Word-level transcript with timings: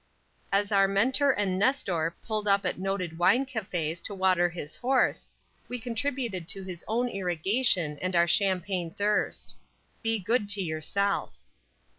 As 0.51 0.71
our 0.71 0.87
mentor 0.87 1.29
and 1.29 1.59
nestor 1.59 2.15
pulled 2.25 2.47
up 2.47 2.65
at 2.65 2.79
noted 2.79 3.19
wine 3.19 3.45
cafés 3.45 4.01
to 4.05 4.15
water 4.15 4.49
his 4.49 4.75
horse, 4.77 5.27
we 5.67 5.77
contributed 5.77 6.47
to 6.47 6.63
his 6.63 6.83
own 6.87 7.07
irrigation 7.07 7.99
and 8.01 8.15
our 8.15 8.25
champagne 8.27 8.89
thirst. 8.91 9.55
Be 10.01 10.17
good 10.17 10.49
to 10.49 10.61
yourself. 10.63 11.37